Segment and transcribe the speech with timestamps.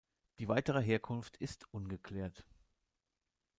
[0.39, 2.43] Die weitere Herkunft ist ungeklärt.